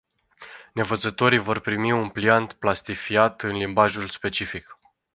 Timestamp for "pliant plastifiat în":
2.09-3.51